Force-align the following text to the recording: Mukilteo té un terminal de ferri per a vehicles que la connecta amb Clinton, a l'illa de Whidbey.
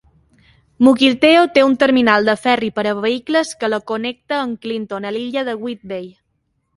Mukilteo 0.85 1.41
té 1.57 1.63
un 1.65 1.75
terminal 1.83 2.25
de 2.29 2.33
ferri 2.45 2.69
per 2.79 2.85
a 2.91 2.93
vehicles 3.03 3.51
que 3.59 3.69
la 3.73 3.81
connecta 3.93 4.39
amb 4.47 4.59
Clinton, 4.65 5.07
a 5.11 5.13
l'illa 5.19 5.45
de 5.51 5.55
Whidbey. 5.67 6.09